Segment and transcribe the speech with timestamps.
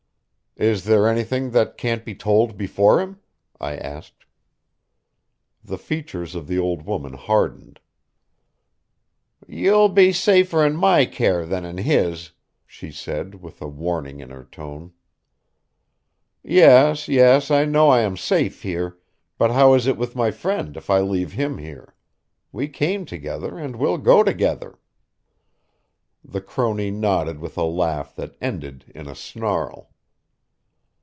[0.57, 3.19] "Is there anything that can't be told before him?"
[3.61, 4.25] I asked.
[5.63, 7.79] The features of the old woman hardened.
[9.47, 12.31] "You'll be safer in my care than in his,"
[12.67, 14.91] she said, with warning in her tone.
[16.43, 18.97] "Yes, yes, I know I am safe here,
[19.37, 21.95] but how is it with my friend if I leave him here?
[22.51, 24.77] We came together and we'll go together."
[26.25, 29.87] The crone nodded with a laugh that ended in a snarl.